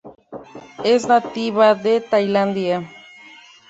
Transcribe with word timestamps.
Es 0.83 1.05
nativa 1.07 1.75
de 1.75 2.01
Tailandia. 2.01 2.89